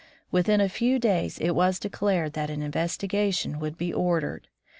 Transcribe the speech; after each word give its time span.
Within 0.31 0.59
a 0.59 0.67
few 0.67 0.97
days 0.97 1.37
it 1.37 1.51
was 1.51 1.77
declared 1.77 2.33
that 2.33 2.49
an 2.49 2.63
investigation 2.63 3.59
would 3.59 3.77
be 3.77 3.93
ordered. 3.93 4.47